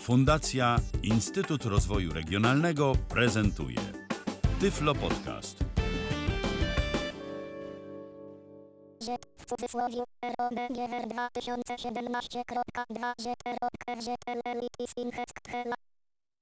[0.00, 3.80] Fundacja Instytut Rozwoju Regionalnego prezentuje
[4.60, 5.64] Tyflo Podcast.
[9.00, 9.08] Z
[9.38, 10.02] w cudzysłowie
[10.38, 15.74] ROBGR 2017.2 ZROKZLLITIS Inhesktela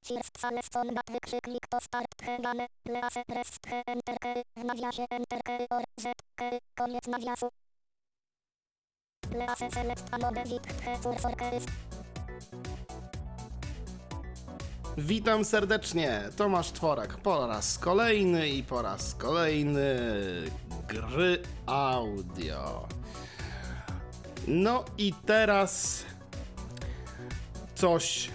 [0.06, 5.42] First Saleston bat wykrzyknik to start hebane please rest he enter key w nawiasie enter
[5.42, 6.04] key or z
[6.36, 7.48] key koniec nawiasu
[9.30, 11.64] please select anode wit he cursor keys
[14.98, 19.96] Witam serdecznie, Tomasz Tworak po raz kolejny i po raz kolejny
[20.88, 22.88] gry audio.
[24.48, 26.04] No i teraz
[27.74, 28.30] coś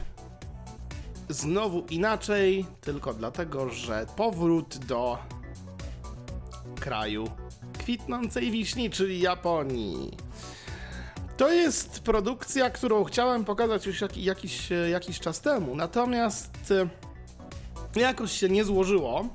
[1.30, 5.17] znowu inaczej, tylko dlatego, że powrót do
[6.80, 7.27] kraju
[7.80, 10.17] kwitnącej wiśni, czyli Japonii.
[11.38, 18.00] To jest produkcja, którą chciałem pokazać już jak, jakiś, e, jakiś czas temu, natomiast e,
[18.00, 19.28] jakoś się nie złożyło.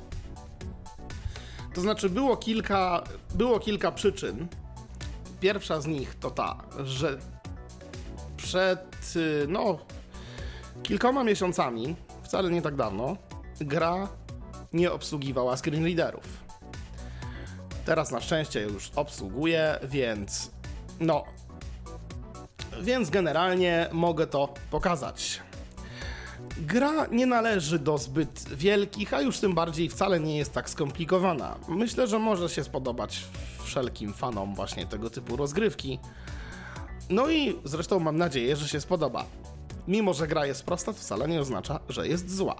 [1.74, 4.48] To znaczy, było kilka, było kilka przyczyn.
[5.40, 7.18] Pierwsza z nich to ta, że
[8.36, 9.78] przed e, no,
[10.82, 13.16] kilkoma miesiącami, wcale nie tak dawno,
[13.60, 14.08] gra
[14.72, 16.44] nie obsługiwała screenreaderów.
[17.84, 20.50] Teraz na szczęście już obsługuje, więc
[21.00, 21.24] no,
[22.82, 25.40] więc generalnie mogę to pokazać.
[26.58, 31.56] Gra nie należy do zbyt wielkich, a już tym bardziej wcale nie jest tak skomplikowana.
[31.68, 33.24] Myślę, że może się spodobać
[33.64, 35.98] wszelkim fanom właśnie tego typu rozgrywki.
[37.10, 39.24] No i zresztą mam nadzieję, że się spodoba.
[39.88, 42.56] Mimo, że gra jest prosta, to wcale nie oznacza, że jest zła.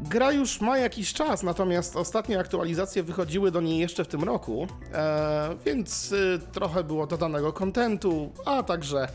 [0.00, 4.66] Gra już ma jakiś czas, natomiast ostatnie aktualizacje wychodziły do niej jeszcze w tym roku,
[4.92, 9.08] e, więc y, trochę było dodanego kontentu, a także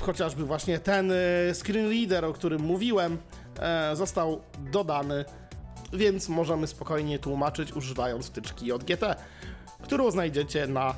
[0.00, 1.14] chociażby właśnie ten y,
[1.54, 3.18] screen reader, o którym mówiłem,
[3.58, 4.40] e, został
[4.72, 5.24] dodany,
[5.92, 9.16] więc możemy spokojnie tłumaczyć używając wtyczki JGT,
[9.82, 10.94] którą znajdziecie na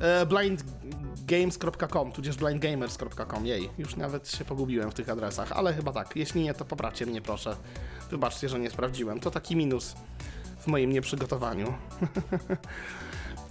[0.00, 3.46] e, blindgames.com, tudzież blindgamers.com.
[3.46, 6.16] Jej, już nawet się pogubiłem w tych adresach, ale chyba tak.
[6.16, 7.56] Jeśli nie, to popracie mnie proszę.
[8.12, 9.20] Wybaczcie, że nie sprawdziłem.
[9.20, 9.94] To taki minus
[10.58, 11.66] w moim nieprzygotowaniu.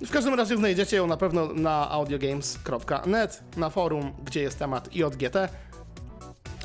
[0.05, 5.35] W każdym razie znajdziecie ją na pewno na audiogames.net, na forum, gdzie jest temat IOGT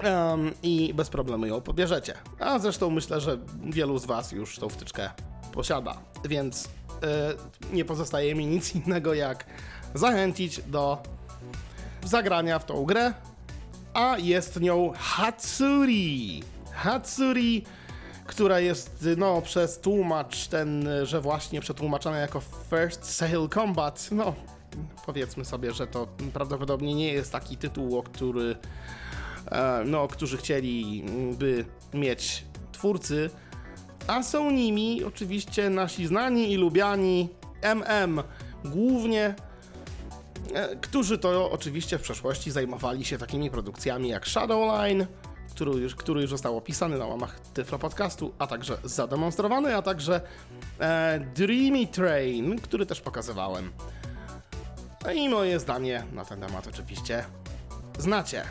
[0.04, 2.14] um, i bez problemu ją pobierzecie.
[2.40, 5.10] A zresztą myślę, że wielu z Was już tą wtyczkę
[5.52, 6.68] posiada, więc y,
[7.72, 9.46] nie pozostaje mi nic innego jak
[9.94, 11.02] zachęcić do
[12.04, 13.14] zagrania w tą grę,
[13.94, 16.42] a jest nią Hatsuri.
[16.72, 17.64] Hatsuri,
[18.26, 24.08] która jest no, przez tłumacz ten, że właśnie przetłumaczana jako First Sail Combat.
[24.12, 24.34] No,
[25.06, 28.56] powiedzmy sobie, że to prawdopodobnie nie jest taki tytuł, o który,
[29.50, 31.64] e, no, którzy chcieliby
[31.94, 33.30] mieć twórcy,
[34.06, 37.28] a są nimi oczywiście nasi znani i lubiani
[37.62, 38.22] MM,
[38.64, 39.34] głównie
[40.54, 45.06] e, którzy to oczywiście w przeszłości zajmowali się takimi produkcjami jak Shadowline,
[45.56, 50.20] który już, który już został opisany na łamach Tyflo Podcastu, a także zademonstrowany, a także
[50.80, 53.72] e, Dreamy Train, który też pokazywałem.
[55.04, 57.24] No i moje zdanie na ten temat oczywiście
[57.98, 58.44] znacie.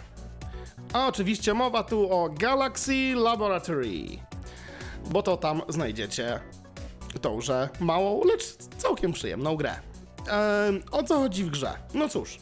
[0.94, 4.06] A oczywiście mowa tu o Galaxy Laboratory,
[5.10, 6.40] bo to tam znajdziecie
[7.22, 8.44] tąże małą, lecz
[8.78, 9.72] całkiem przyjemną grę.
[9.72, 11.74] Ehm, o co chodzi w grze?
[11.94, 12.40] No cóż,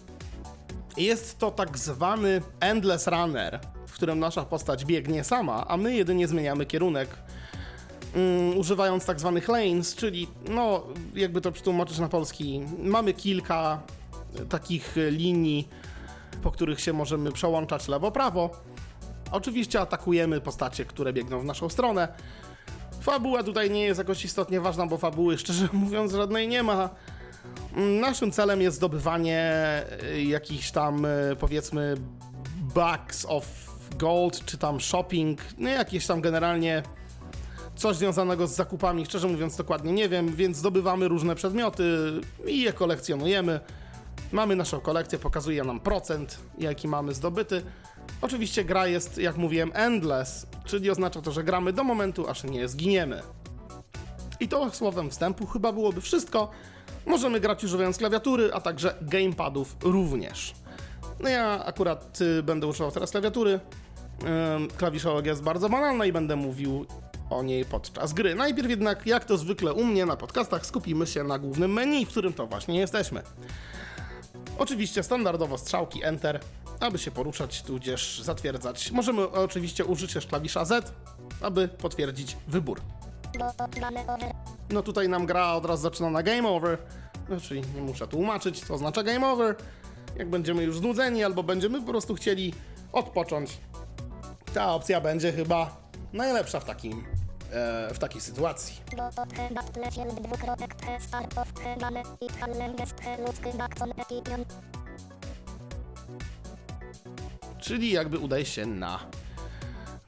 [0.97, 3.59] jest to tak zwany Endless Runner,
[3.93, 7.09] w którym nasza postać biegnie sama, a my jedynie zmieniamy kierunek.
[8.15, 10.83] Um, używając tak zwanych lanes, czyli, no,
[11.15, 13.81] jakby to przetłumaczyć na polski, mamy kilka
[14.49, 15.67] takich linii,
[16.41, 18.49] po których się możemy przełączać lewo-prawo.
[19.31, 22.07] Oczywiście atakujemy postacie, które biegną w naszą stronę.
[23.01, 26.89] Fabuła tutaj nie jest jakoś istotnie ważna, bo fabuły, szczerze mówiąc, żadnej nie ma.
[28.01, 29.51] Naszym celem jest zdobywanie
[30.03, 31.07] y, jakichś tam,
[31.39, 31.95] powiedzmy,
[32.75, 36.83] bucks of gold, czy tam shopping, no jakieś tam generalnie
[37.75, 41.83] coś związanego z zakupami, szczerze mówiąc dokładnie nie wiem, więc zdobywamy różne przedmioty
[42.47, 43.59] i je kolekcjonujemy.
[44.31, 47.61] Mamy naszą kolekcję, pokazuje nam procent, jaki mamy zdobyty.
[48.21, 52.67] Oczywiście gra jest, jak mówiłem, endless, czyli oznacza to, że gramy do momentu, aż nie
[52.67, 53.21] zginiemy.
[54.39, 56.49] I to słowem wstępu chyba byłoby wszystko.
[57.05, 60.53] Możemy grać używając klawiatury, a także gamepadów również.
[61.19, 63.59] No ja akurat y, będę używał teraz klawiatury.
[64.55, 66.85] Ym, klawiszologia jest bardzo banalna i będę mówił
[67.29, 68.35] o niej podczas gry.
[68.35, 72.09] Najpierw jednak, jak to zwykle u mnie na podcastach, skupimy się na głównym menu, w
[72.09, 73.21] którym to właśnie jesteśmy.
[74.57, 76.39] Oczywiście standardowo strzałki Enter,
[76.79, 78.91] aby się poruszać, tudzież zatwierdzać.
[78.91, 80.93] Możemy oczywiście użyć też klawisza Z,
[81.41, 82.81] aby potwierdzić wybór.
[84.69, 86.77] No tutaj nam gra od razu zaczyna na game over,
[87.29, 89.55] no, czyli nie muszę tłumaczyć, co oznacza game over.
[90.17, 92.53] Jak będziemy już znudzeni albo będziemy po prostu chcieli
[92.91, 93.57] odpocząć,
[94.53, 95.77] ta opcja będzie chyba
[96.13, 97.03] najlepsza w takim,
[97.51, 98.75] e, w takiej sytuacji.
[107.59, 108.99] Czyli jakby udaje się na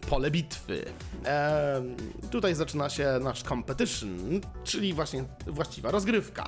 [0.09, 0.85] pole bitwy.
[1.23, 1.95] Em,
[2.31, 6.47] tutaj zaczyna się nasz competition, czyli właśnie właściwa rozgrywka.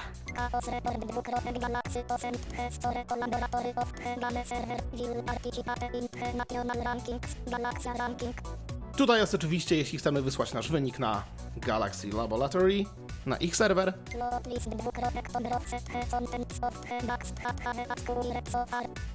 [8.98, 11.24] Tutaj jest oczywiście, jeśli chcemy wysłać nasz wynik na
[11.58, 12.84] Galaxy Laboratory,
[13.26, 13.94] na ich serwer,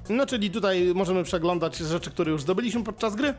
[0.09, 3.35] no czyli tutaj możemy przeglądać rzeczy, które już zdobyliśmy podczas gry.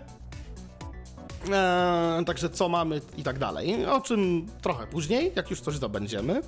[1.51, 3.85] Eee, także co mamy i tak dalej.
[3.85, 6.41] O czym trochę później, jak już coś zdobędziemy.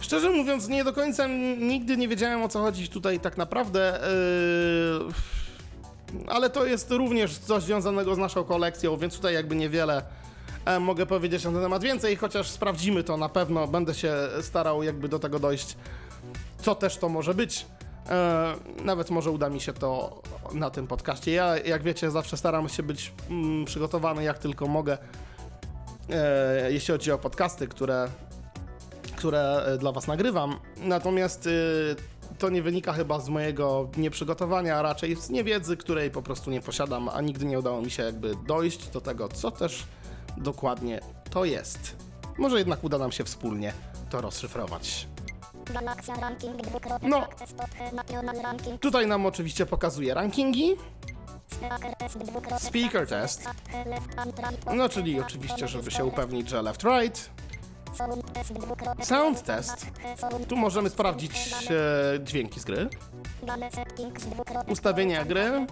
[0.00, 1.26] Szczerze mówiąc, nie do końca
[1.58, 4.00] nigdy nie wiedziałem o co chodzi tutaj tak naprawdę.
[6.18, 10.02] Yy, ale to jest również coś związanego z naszą kolekcją, więc tutaj jakby niewiele
[10.64, 13.66] e, mogę powiedzieć na ten temat więcej, chociaż sprawdzimy to na pewno.
[13.66, 15.76] Będę się starał jakby do tego dojść,
[16.58, 17.66] co też to może być.
[18.08, 18.54] E,
[18.84, 20.22] nawet może uda mi się to
[20.52, 21.32] na tym podcaście.
[21.32, 24.98] Ja, jak wiecie, zawsze staram się być mm, przygotowany jak tylko mogę,
[26.10, 28.08] e, jeśli chodzi o podcasty, które
[29.16, 30.56] które e, dla Was nagrywam.
[30.76, 31.48] Natomiast
[32.38, 36.60] to nie wynika chyba z mojego nieprzygotowania, a raczej z niewiedzy, której po prostu nie
[36.60, 39.86] posiadam, a nigdy nie udało mi się jakby dojść do tego, co też
[40.36, 41.96] dokładnie to jest.
[42.38, 43.72] Może jednak uda nam się wspólnie
[44.10, 45.13] to rozszyfrować.
[47.02, 47.26] No.
[48.80, 50.76] Tutaj nam oczywiście pokazuje rankingi,
[52.58, 53.48] Speaker test
[54.76, 57.30] no czyli oczywiście, żeby się upewnić, że left, right.
[59.02, 59.86] Sound test
[60.48, 61.32] Tu możemy sprawdzić
[61.70, 62.88] e, dźwięki z gry.
[64.66, 65.66] Ustawienia gry.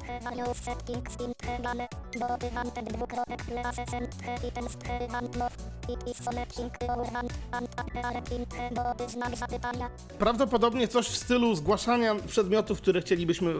[10.18, 13.54] Prawdopodobnie coś w stylu zgłaszania przedmiotów, które chcielibyśmy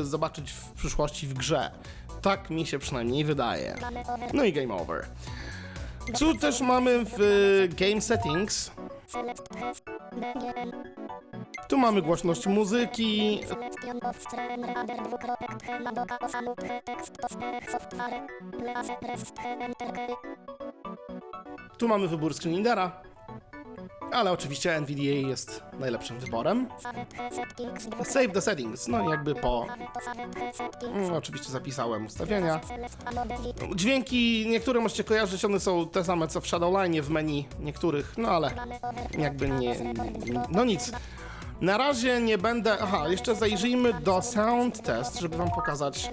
[0.00, 1.70] y, zobaczyć w przyszłości w grze.
[2.22, 3.74] Tak mi się przynajmniej wydaje.
[4.32, 5.06] No i game over.
[6.18, 8.70] Tu też mamy w y, game settings.
[11.68, 13.40] Tu mamy głośność muzyki.
[21.78, 23.02] Tu mamy wybór screen readera.
[24.12, 26.68] Ale oczywiście NVDA jest najlepszym wyborem.
[28.04, 28.88] Save the settings.
[28.88, 29.66] No jakby po...
[30.82, 32.60] Mm, oczywiście zapisałem ustawienia.
[33.74, 38.28] Dźwięki niektóre możecie kojarzyć, one są te same co w Shadowline w menu niektórych, no
[38.28, 38.50] ale
[39.18, 39.76] jakby nie,
[40.48, 40.92] no nic.
[41.60, 46.10] Na razie nie będę, aha, jeszcze zajrzyjmy do sound test, żeby wam pokazać,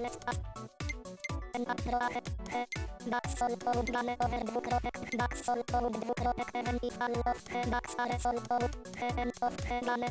[9.79, 10.05] Game.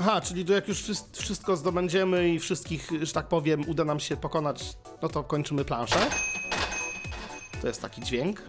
[0.00, 4.00] aha, czyli tu jak już wszys- wszystko zdobędziemy i wszystkich, że tak powiem, uda nam
[4.00, 5.98] się pokonać, no to kończymy planszę.
[7.60, 8.42] To jest taki dźwięk,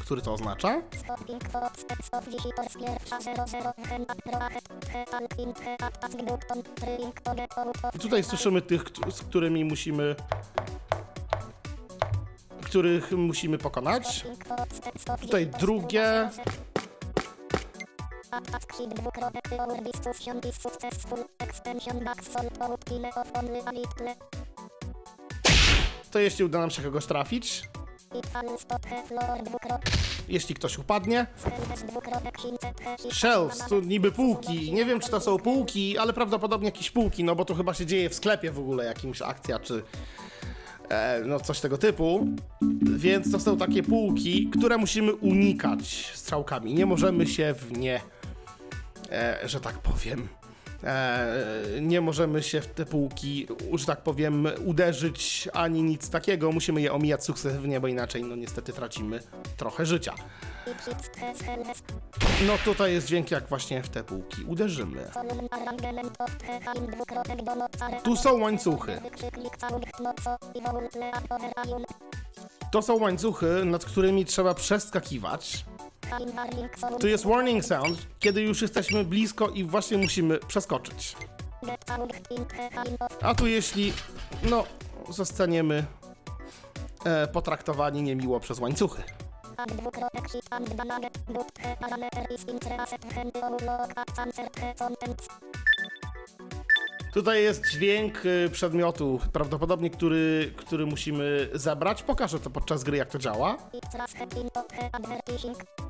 [0.00, 0.82] który to oznacza.
[0.98, 5.98] Stopping footsteps of visitors pierwsza 00 Hen up pro ahead He talk in he up
[6.00, 10.16] task button Trying to get out of I tutaj słyszymy tych, z którymi musimy,
[12.68, 14.26] których musimy pokonać.
[15.20, 16.30] Tutaj drugie.
[26.10, 27.62] To jeśli uda nam się kogoś trafić.
[30.28, 31.26] Jeśli ktoś upadnie.
[33.12, 34.72] Shelves to niby półki.
[34.72, 37.86] Nie wiem, czy to są półki, ale prawdopodobnie jakieś półki, no bo to chyba się
[37.86, 39.82] dzieje w sklepie w ogóle, jakimś akcja, czy
[40.88, 42.26] e, no coś tego typu.
[42.96, 46.74] Więc to są takie półki, które musimy unikać strzałkami.
[46.74, 48.00] Nie możemy się w nie,
[49.10, 50.28] e, że tak powiem,
[51.80, 56.52] nie możemy się w te półki, że tak powiem, uderzyć ani nic takiego.
[56.52, 59.20] Musimy je omijać sukcesywnie, bo inaczej, no niestety tracimy
[59.56, 60.14] trochę życia.
[62.46, 65.04] No tutaj jest dźwięk, jak właśnie w te półki uderzymy.
[68.02, 69.00] Tu są łańcuchy.
[72.72, 75.64] To są łańcuchy, nad którymi trzeba przeskakiwać.
[77.00, 81.16] Tu jest warning sound, kiedy już jesteśmy blisko i właśnie musimy przeskoczyć.
[83.22, 83.92] A tu jeśli,
[84.50, 84.64] no,
[85.08, 85.84] zostaniemy
[87.04, 89.02] e, potraktowani niemiło przez łańcuchy.
[97.18, 102.02] Tutaj jest dźwięk y, przedmiotu, prawdopodobnie który, który musimy zebrać.
[102.02, 103.56] Pokażę to podczas gry, jak to działa.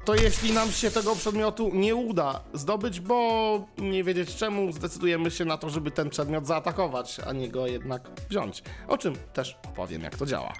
[0.04, 5.44] To jeśli nam się tego przedmiotu nie uda zdobyć, bo nie wiedzieć czemu, zdecydujemy się
[5.44, 8.62] na to, żeby ten przedmiot zaatakować, a nie go jednak wziąć.
[8.88, 10.52] O czym też powiem, jak to działa.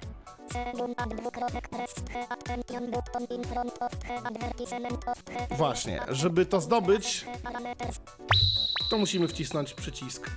[5.57, 7.25] Właśnie, żeby to zdobyć,
[8.89, 10.29] to musimy wcisnąć przycisk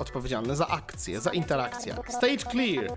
[0.00, 1.96] odpowiedzialny za akcję, za interakcję.
[2.08, 2.96] Stage clear,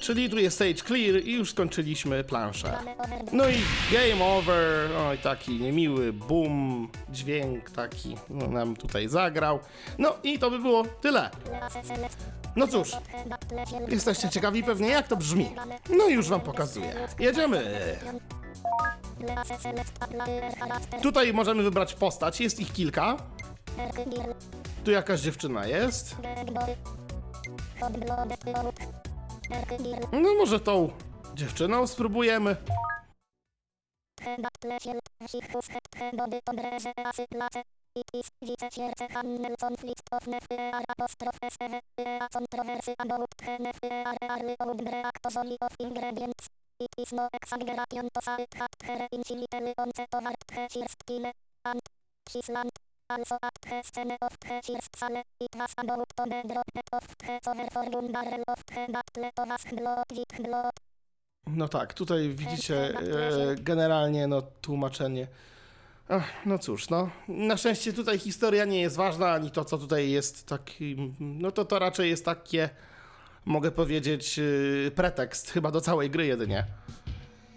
[0.00, 2.78] czyli tu jest stage clear i już skończyliśmy planszę.
[3.32, 3.56] No i
[3.92, 9.60] game over, oj taki niemiły boom, dźwięk taki no, nam tutaj zagrał.
[9.98, 11.30] No i to by było tyle.
[12.56, 12.90] No cóż,
[13.88, 15.54] jesteście ciekawi pewnie jak to brzmi.
[15.90, 17.08] No już wam pokazuję.
[17.18, 17.98] Jedziemy!
[21.02, 23.16] Tutaj możemy wybrać postać, jest ich kilka.
[24.84, 26.16] Tu jakaś dziewczyna jest.
[30.12, 30.90] No może tą
[31.34, 32.56] dziewczyną spróbujemy.
[37.96, 38.04] It
[46.98, 51.32] is no exaggeration to say that her intelligence toward her first kill
[51.64, 51.80] and
[52.32, 52.70] his land
[53.08, 57.16] also at the scene of the first sale it was about to be dropped off
[57.18, 60.72] the over for one barrel of battle to was blood with blood.
[61.46, 65.26] No tak, tutaj widzicie e, generalnie no tłumaczenie.
[66.08, 67.10] Ach, no cóż, no.
[67.28, 71.14] Na szczęście tutaj historia nie jest ważna, ani to, co tutaj jest taki.
[71.20, 72.70] No to to raczej jest takie,
[73.44, 76.64] mogę powiedzieć, e, pretekst chyba do całej gry jedynie.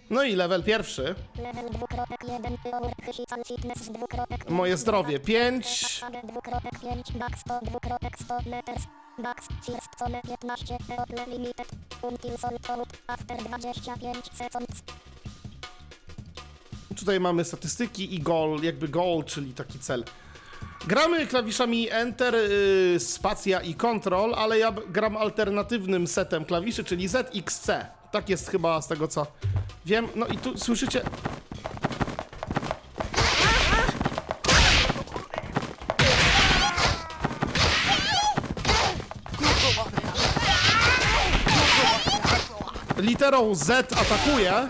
[0.10, 1.16] No i level pierwszy.
[1.36, 6.02] Level dwukropek jeden power physical fitness dwukropek Moje zdrowie 5.
[6.04, 8.84] AD dwukropek 5 back 100 dwukropek 100 meters
[9.98, 11.68] cone 15 Eople limited
[12.02, 14.84] Until sold after 25 seconds
[17.00, 20.04] Tutaj mamy statystyki i goal, jakby goal, czyli taki cel.
[20.88, 27.68] Gramy klawiszami Enter, y, Spacja i Control, ale ja gram alternatywnym setem klawiszy, czyli ZXC.
[28.12, 29.28] Tak jest chyba z tego co
[29.86, 30.08] wiem.
[30.16, 31.02] No i tu słyszycie.
[42.98, 44.70] Literą Z atakuje.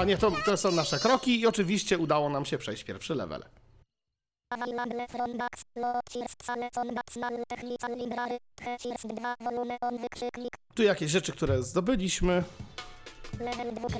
[0.00, 3.44] A nie, to, to są nasze kroki i oczywiście udało nam się przejść pierwszy level.
[9.08, 9.36] 2
[10.74, 12.44] Tu jakieś rzeczy, które zdobyliśmy.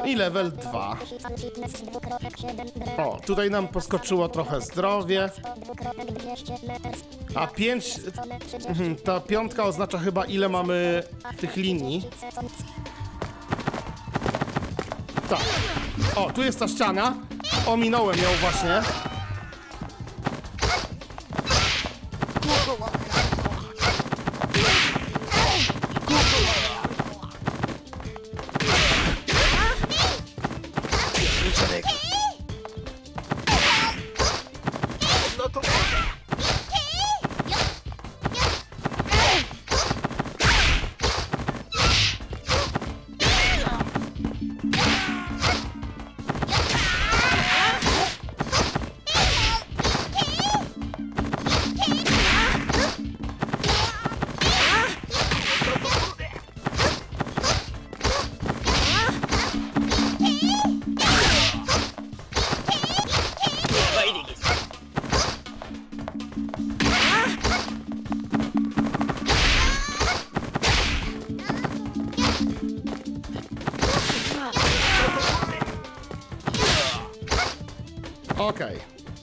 [0.06, 0.96] I level dwa, dwa.
[0.96, 5.30] Physical fitness dwukropek 7 O, tutaj nam poskoczyło trochę zdrowie.
[5.38, 7.00] 100 dwukropek 200 meters
[7.34, 11.02] A 5, Cone 30 mhm, ta piątka oznacza chyba ile mamy
[11.40, 12.02] tych linii.
[15.30, 15.44] Tak.
[16.16, 17.14] O, tu jest ta ściana.
[17.66, 18.82] Ominąłem ją właśnie.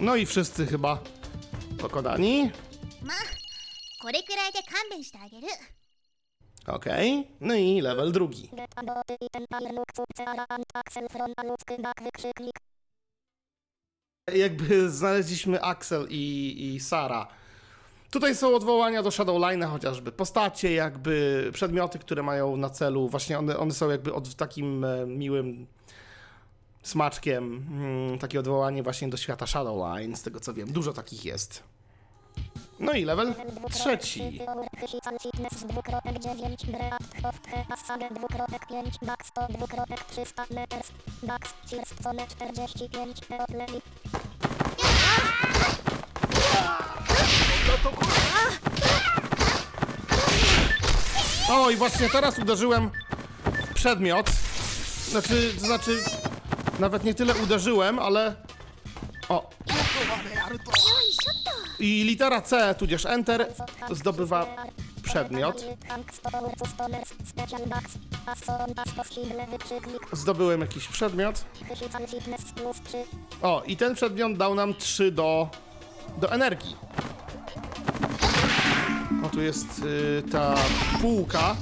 [0.00, 0.98] No i wszyscy chyba
[1.78, 2.50] pokonani.
[3.02, 3.16] まあ
[4.02, 5.46] これくらいで勘弁してあげる
[6.66, 8.48] Okej, no i level drugi.
[8.54, 12.54] Get aboty i ten look subceara and axel from a ludzky bak wykrzyknik.
[14.34, 17.28] Jakby znaleźliśmy Axel i, i Sara.
[18.10, 20.12] Tutaj są odwołania do Shadowline'a chociażby.
[20.12, 25.06] Postacie, jakby przedmioty, które mają na celu, właśnie one, one są jakby od takim e,
[25.06, 25.66] miłym
[26.87, 27.65] smaczkiem.
[27.71, 30.71] Mm, takie odwołanie właśnie do świata Shadowline, z tego co wiem.
[30.71, 31.63] Dużo takich jest.
[32.79, 33.33] No i level
[33.71, 34.39] trzeci.
[34.79, 40.91] Chysican fitness dwukropek 9 breat of the asage dwukropek 5 max 100 dwukropek 300 meters
[41.23, 43.81] max first zone 45 eopleli.
[51.49, 52.91] O, i właśnie teraz uderzyłem
[53.69, 54.29] w przedmiot.
[55.09, 56.03] Znaczy, to znaczy,
[56.79, 58.35] nawet nie tyle uderzyłem, ale...
[59.29, 59.49] O.
[61.79, 63.53] I litera C, tudzież Enter,
[63.91, 64.45] zdobywa
[65.03, 65.65] przedmiot.
[70.13, 71.45] Zdobyłem jakiś przedmiot.
[71.67, 72.97] Chysican fitness plus 3
[73.41, 75.49] O, i ten przedmiot dał nam 3 do,
[76.17, 76.75] do energii.
[79.25, 80.55] O, tu jest y, ta
[81.01, 81.55] półka.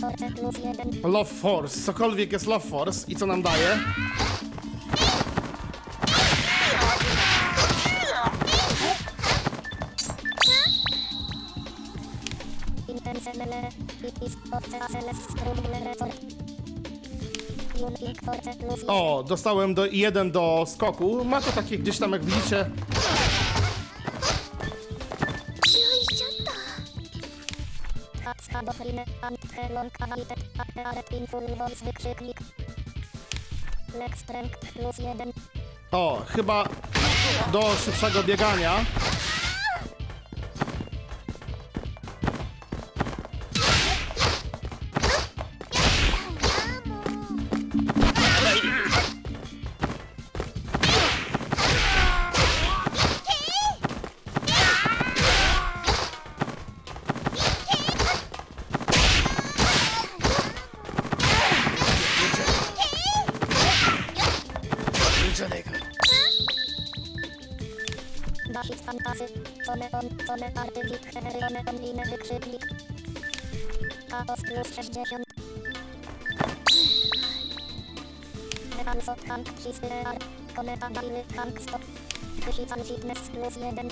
[0.00, 3.78] Force plus 1, Love Force, cokolwiek jest Love Force i co nam daje?
[18.86, 21.24] O, dostałem do, jeden do skoku.
[21.24, 22.70] Ma to takie gdzieś tam, jak widzicie.
[28.24, 32.36] Hatska do frine, anthelon, kawalitet, apearet, inful, voice, wykrzyknik.
[33.98, 35.32] Lex strength plus 1,
[35.92, 36.64] O, chyba
[37.52, 38.84] do szybszego biegania.
[74.72, 75.22] 60.
[78.92, 80.00] Also tank history,
[80.54, 81.82] kometa daily tank stop.
[82.40, 83.90] Chysican fitness plus 1.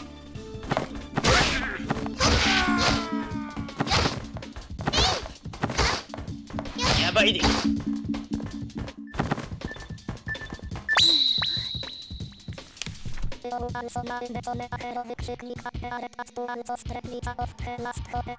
[13.75, 18.37] Also marynne cone achero wykrzyknik, apearet actualco strepnica of the last hope.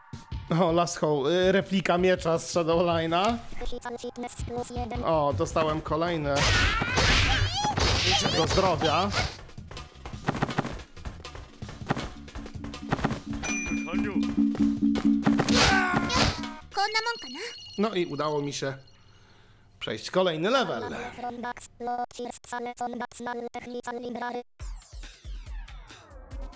[0.62, 3.38] O, Last Hole, y, replika miecza z Shadowline'a.
[3.60, 5.04] Chysican fitness plus 1.
[5.06, 6.36] O, dostałem kolejne
[8.38, 9.10] do zdrowia.
[17.78, 18.74] No i udało mi się
[19.80, 20.84] przejść kolejny level.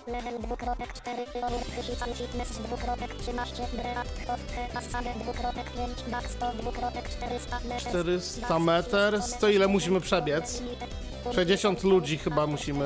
[0.06, 4.40] Level dwukropek 4, lower, chysican fitness dwukropek 13, breat, of,
[4.74, 8.38] asane dwukropek 5, Dax 100 dwukropek 400 meters.
[8.48, 10.62] 400 meters, to ile musimy przebiec?
[11.34, 12.84] 60 ludzi chyba musimy.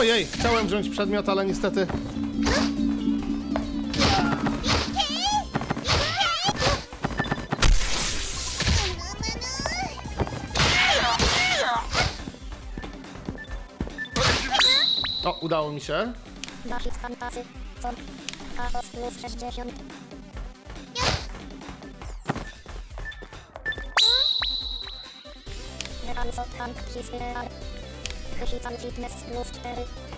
[0.00, 1.86] Ojej, chciałem wziąć przedmiot, ale niestety.
[15.24, 16.12] O, udało mi się.
[16.64, 17.44] Dashit fantasy,
[17.82, 17.94] con.
[18.56, 19.72] Chaos plus 60.
[26.16, 27.79] Also tank history.
[28.40, 30.09] Chysican fitness plus 4.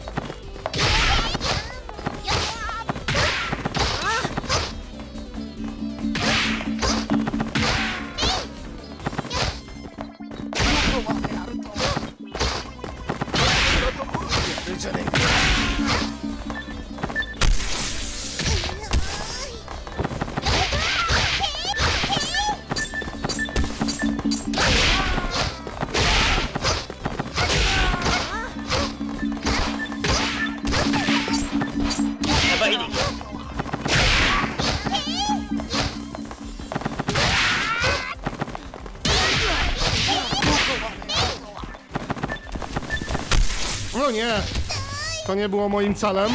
[44.03, 44.33] No nie,
[45.27, 46.33] to nie było moim celem.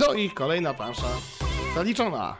[0.00, 1.06] No i kolejna plansza.
[1.74, 2.36] Zaliczona.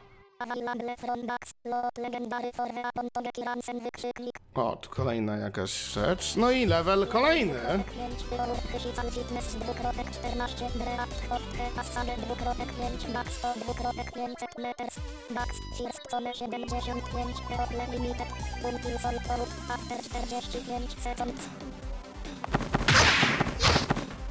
[4.55, 6.37] O, tu kolejna jakaś rzecz.
[6.37, 7.61] No i level kolejny.
[8.09, 14.59] 5 Pyrolur Chysican Fitness dwukropek 14 Dreat Hofthe Assage dwukropek 5 Dax 100 dwukropek 500
[14.59, 14.95] meters
[15.31, 18.29] Dax First Zone 75 Eople Limited
[18.65, 21.41] Until Sold Out After 45 seconds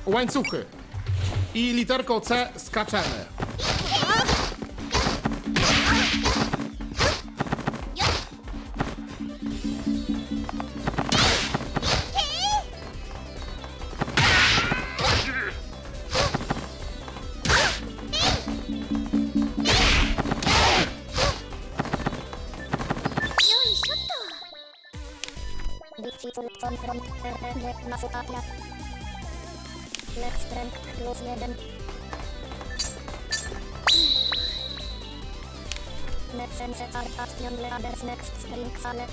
[0.06, 0.79] Łańcuchy.
[1.56, 3.26] I literką C skaczemy.
[26.00, 27.10] Difficult Confront
[31.00, 31.56] Plus 1
[36.36, 39.08] Nefsense Artation Leaders Next Spring Sale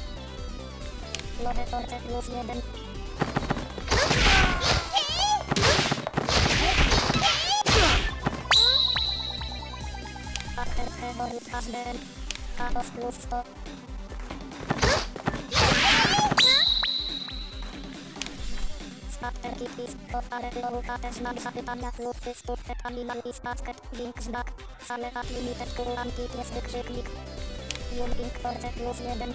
[1.45, 2.63] Lode Torce plus 1
[10.59, 11.99] After Heaven has been
[12.57, 13.66] Chaos plus 100
[19.43, 24.53] Kit is kofare lorukates znak zapytania lufty stówkę animal is basket link znak
[24.89, 25.69] sale at limited
[26.39, 27.11] jest wykrzyknik
[27.97, 29.35] Jumping force plus 1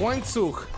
[0.00, 0.75] Łańcuch.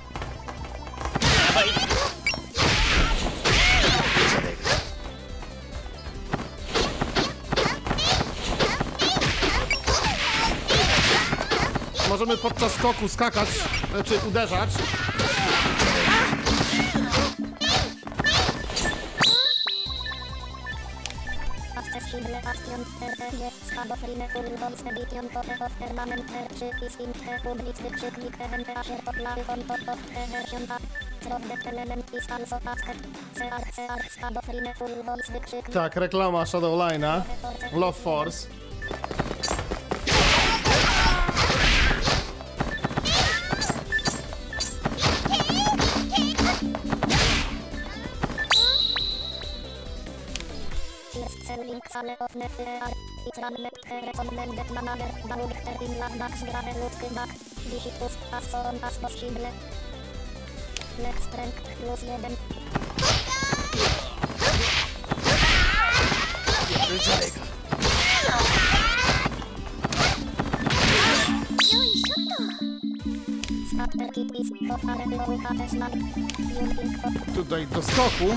[33.34, 37.22] CR CR Schadofrine full box wykrzyknik Tak, reklama Shadowline'a.
[37.72, 38.57] Love Force.
[52.00, 52.92] Sale of NFR
[53.26, 57.30] It's run net recommended manager Bauchter in Lavdax grave ludzky dak
[57.70, 59.46] Visitus as soon as possible
[61.02, 62.36] Next strength plus 1
[73.72, 75.92] Starter kit is kofare lorukates znak
[76.54, 76.92] Jumping
[77.34, 78.30] tutaj do skoku.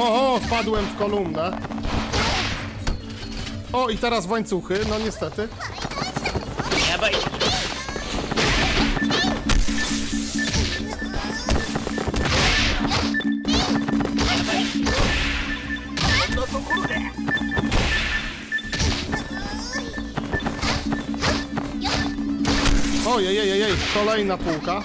[0.00, 1.58] ho, ho, wpadłem w kolumnę.
[3.72, 5.48] O, i teraz łańcuchy, no niestety.
[23.06, 24.82] Ojej, kolejna półka.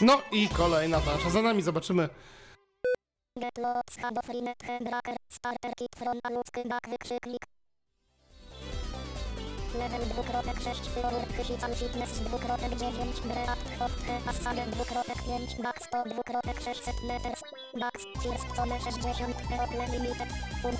[0.00, 2.08] No i kolejna plansza za nami, zobaczymy.
[9.78, 16.14] Level dwukropek 6 floor chysican fitness dwukropek 9 breat hofte assagen dwukropek 5 max 100
[16.14, 17.40] dwukropek 600 meters
[17.74, 19.08] max first cone 60
[19.52, 20.28] eople limited
[20.64, 20.76] um.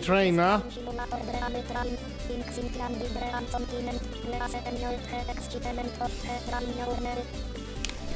[0.00, 0.40] Train
[6.76, 7.24] Journery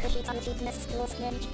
[0.01, 1.47] Chysican Fitness Plus 5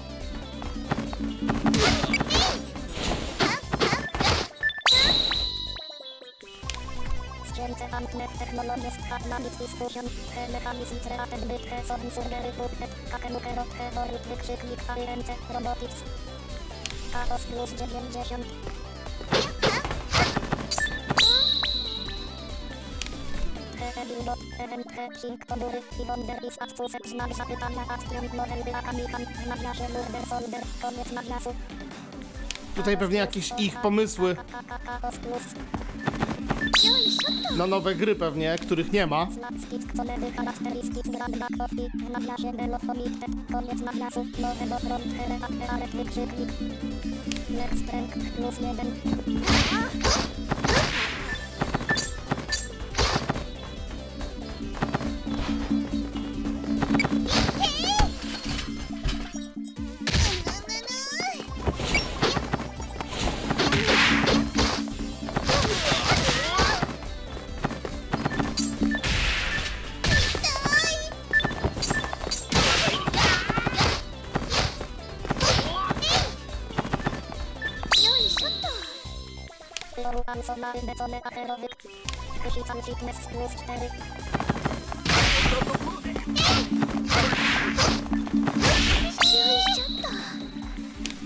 [7.53, 10.07] Ścięte Antnet Technologie Stratlanit Discussion
[10.53, 15.97] Mechanizm Created Byt Son Surgery Puppet Kakemukero Hedorit Wykrzyknik Fajręce Robotics
[17.15, 18.47] Atos plus 90
[24.09, 24.87] Bilbo, Event,
[25.23, 30.62] Pink, Kobury, Wonder is Actusek, znak zapytania, Action, Novel, Byaka, Michan, w nawiasie, Murder, Solder,
[30.83, 31.55] koniec nawiasu.
[32.75, 34.37] Tutaj pewnie jakieś ich pomysły
[34.87, 35.15] Chaos
[37.57, 39.29] na nowe gry pewnie, których nie ma.
[47.51, 50.42] Next rank plus 1
[80.81, 81.77] Becone, Acherowyk.
[82.43, 83.91] Chysican Fitness plus 4.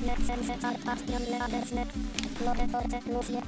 [0.04, 1.88] Netsense Chart Action Leadersnet.
[2.44, 3.42] Lode Force plus 1.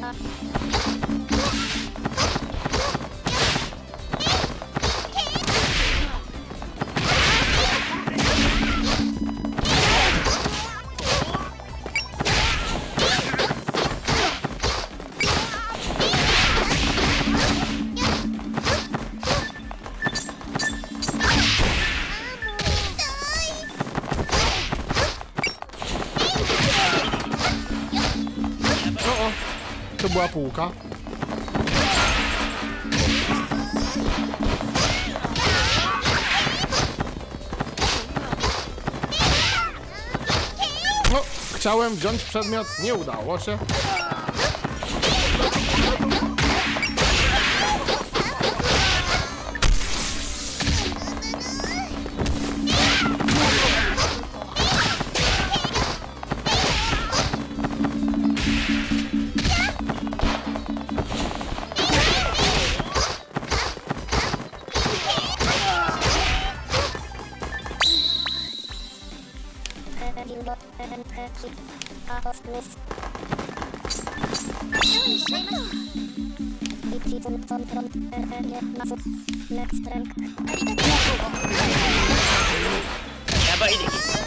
[0.00, 0.57] Yeah.
[30.38, 30.70] kółka.
[41.12, 41.22] No,
[41.54, 43.58] chciałem wziąć przedmiot, nie udało się.
[71.38, 71.46] や
[83.60, 84.17] ばいで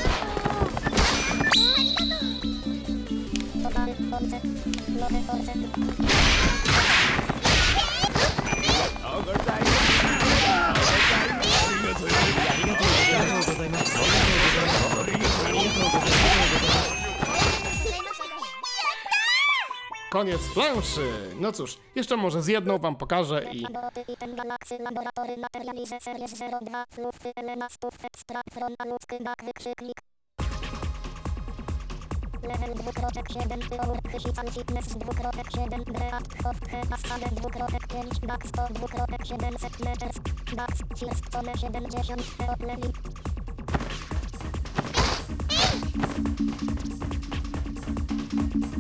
[20.21, 21.12] koniec planszy.
[21.39, 23.65] No cóż, jeszcze może z jedną wam pokażę i...
[32.43, 38.73] Level dwukropek 7 Pyomur Chysican Fitness dwukropek 7 Breat Hofke Pasane dwukropek 5 Bax to
[38.73, 40.17] dwukropek 700 meters
[40.55, 42.91] Bax First Cone 70 Eoplemi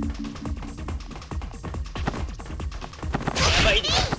[0.01, 0.50] Thank you.
[3.71, 4.10] 界に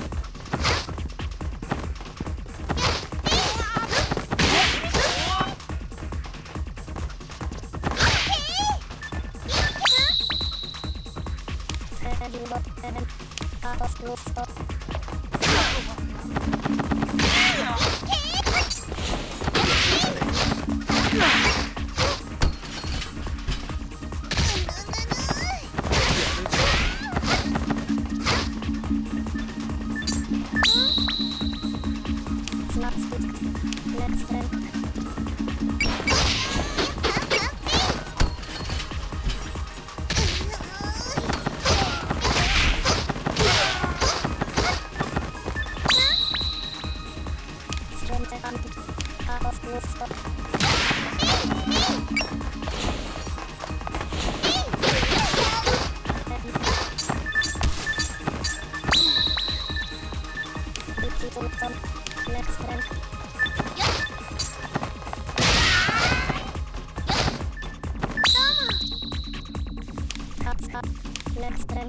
[70.74, 71.88] Let's try.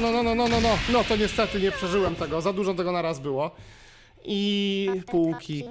[0.00, 2.92] no, no, no, no, no, no, no, to niestety nie przeżyłem tego, za dużo tego
[2.92, 3.50] na raz było.
[4.24, 5.64] I półki.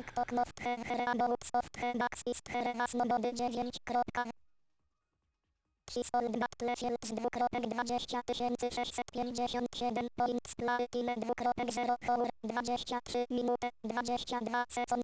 [5.92, 15.04] Histold Battlefield z dwukropek 20657 points platine dwukropek 0 hour 23 minuty 22 sekund.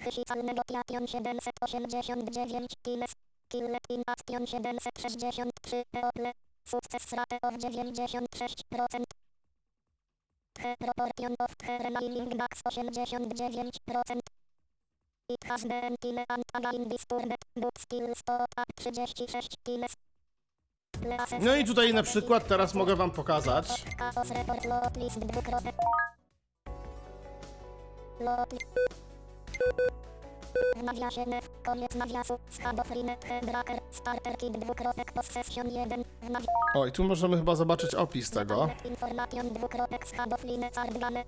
[0.00, 3.12] Chysical Negotiation 789 Times
[3.48, 6.32] Killet in Action 763 Eople
[6.68, 9.04] Sukces rate of 96%.
[10.54, 14.20] The proportion of the remaining max 89%.
[15.28, 19.92] It has been killed and again disturbed, but still stop at 36 kills.
[21.40, 23.84] No i tutaj na przykład teraz mogę wam pokazać.
[23.98, 25.74] Chaos report lot list dwukropek.
[28.20, 28.58] Lot li-
[30.76, 36.92] W nawiasie nef, koniec nawiasu, schadofrinet, hebraker, starter kit dwukropek, possession 1, w nawiasie Oj,
[36.92, 38.68] tu możemy chyba zobaczyć opis tego.
[38.90, 41.24] Information dwukropek schadofrinet, ardgane,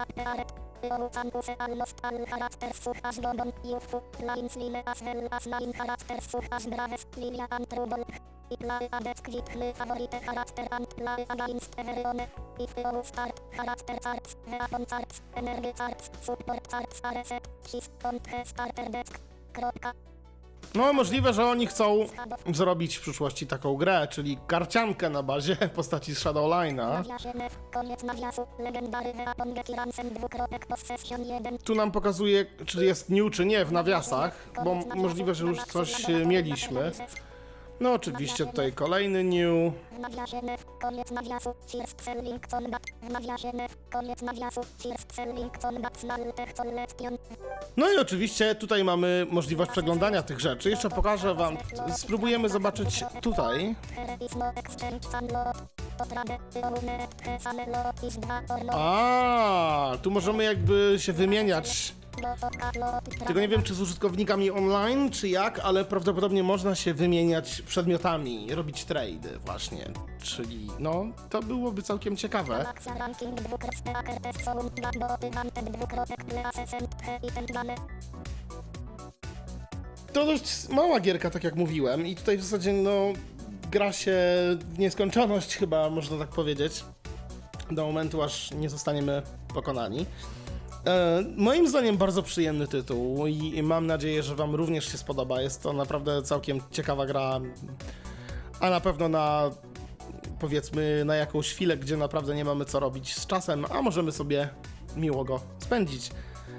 [0.76, 5.72] appearet, Ołucankuse almost all characters such as Gobon, Jufu, Lines line as well as line
[5.72, 8.04] characters such as Graves, Lilia and Trouble.
[8.48, 12.22] I play adet kwitny favorite character and play against everyone.
[12.58, 17.48] If you start character charts, weapon charts, energy charts, support charts are set.
[17.72, 19.20] His content starter desk.
[19.52, 19.92] Kropka.
[20.74, 22.06] No możliwe, że oni chcą
[22.52, 26.92] zrobić w przyszłości taką grę, czyli karciankę na bazie postaci Shadowline'a.
[26.92, 31.58] Nawiasie nef, koniec nawiasu, legendary weapon Gekiransem dwukropek possession 1.
[31.58, 36.08] Tu nam pokazuje, czy jest new, czy nie w nawiasach, bo możliwe, że już coś
[36.26, 36.92] mieliśmy.
[37.80, 39.72] No oczywiście tutaj kolejny new.
[47.76, 50.70] No i oczywiście tutaj mamy możliwość przeglądania tych rzeczy.
[50.70, 51.56] Jeszcze pokażę wam,
[51.96, 53.74] spróbujemy zobaczyć tutaj.
[58.72, 61.94] A, tu możemy jakby się wymieniać.
[63.26, 68.54] Tego nie wiem, czy z użytkownikami online, czy jak, ale prawdopodobnie można się wymieniać przedmiotami,
[68.54, 69.90] robić trade właśnie.
[70.22, 72.66] Czyli, no, to byłoby całkiem ciekawe.
[80.12, 83.12] To dość mała gierka, tak jak mówiłem, i tutaj w zasadzie, no,
[83.70, 84.16] gra się
[84.58, 86.84] w nieskończoność, chyba można tak powiedzieć.
[87.70, 89.22] Do momentu, aż nie zostaniemy
[89.54, 90.06] pokonani.
[90.86, 95.42] E, moim zdaniem bardzo przyjemny tytuł i, mam nadzieję, że Wam również się spodoba.
[95.42, 97.40] Jest to naprawdę całkiem ciekawa gra,
[98.60, 99.50] a na pewno na
[100.40, 104.48] powiedzmy na jakąś chwilę, gdzie naprawdę nie mamy co robić z czasem, a możemy sobie
[104.96, 106.10] miło go spędzić.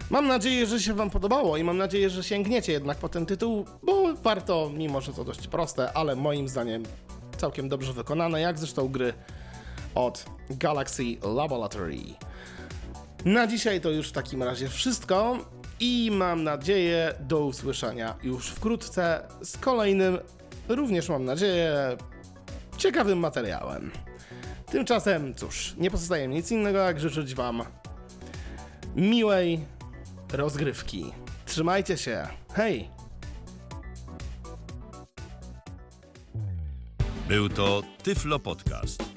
[0.10, 3.66] Mam nadzieję, że się Wam podobało i mam nadzieję, że sięgniecie jednak po ten tytuł,
[3.84, 6.84] bo warto, mimo że to dość proste, ale moim zdaniem
[7.38, 9.14] całkiem dobrze wykonane, jak zresztą gry
[9.96, 11.04] od Galaxy
[11.36, 11.98] Laboratory.
[13.26, 15.38] Na dzisiaj to już w takim razie wszystko
[15.80, 20.18] i mam nadzieję do usłyszenia już wkrótce z kolejnym,
[20.70, 21.98] również mam nadzieję,
[22.78, 23.92] ciekawym materiałem.
[24.72, 27.64] Tymczasem, cóż, nie pozostaje mi nic innego, jak życzyć Wam
[28.96, 29.66] miłej
[30.34, 31.14] rozgrywki.
[31.46, 32.28] Trzymajcie się.
[32.54, 32.90] Hej!
[37.28, 39.17] Był to Tyflo Podcast.